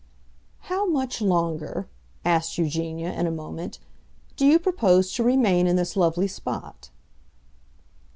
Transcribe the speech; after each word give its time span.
"How 0.61 0.87
much 0.87 1.21
longer," 1.21 1.87
asked 2.25 2.57
Eugenia, 2.57 3.13
in 3.13 3.27
a 3.27 3.31
moment, 3.31 3.77
"do 4.35 4.47
you 4.47 4.57
propose 4.57 5.13
to 5.13 5.23
remain 5.23 5.67
in 5.67 5.75
this 5.75 5.95
lovely 5.95 6.27
spot?" 6.27 6.89